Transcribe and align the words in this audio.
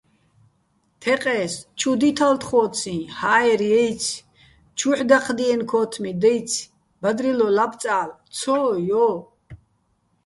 თეყე́ს: 1.01 1.53
ჩუ 1.79 1.91
დითალ 2.01 2.35
თხოციჼ, 2.41 2.95
ჰაერ 3.17 3.61
ჲაჲცი̆, 3.69 4.23
ჩუჰ̦ 4.77 5.01
დაჴდიენო̆ 5.09 5.67
ქო́თმი 5.69 6.11
დაჲცი̆, 6.21 6.69
ბადრილო 7.01 7.47
ლაბწალ,- 7.57 8.09
ცო, 8.37 8.57
ჲო! 8.87 9.07